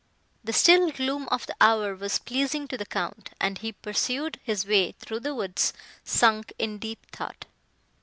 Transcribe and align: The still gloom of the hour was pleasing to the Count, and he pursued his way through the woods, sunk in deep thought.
The 0.43 0.51
still 0.51 0.89
gloom 0.89 1.27
of 1.27 1.45
the 1.45 1.53
hour 1.61 1.93
was 1.93 2.17
pleasing 2.17 2.67
to 2.69 2.75
the 2.75 2.87
Count, 2.87 3.29
and 3.39 3.59
he 3.59 3.71
pursued 3.71 4.39
his 4.43 4.65
way 4.65 4.93
through 4.93 5.19
the 5.19 5.35
woods, 5.35 5.73
sunk 6.03 6.51
in 6.57 6.79
deep 6.79 7.05
thought. 7.11 7.45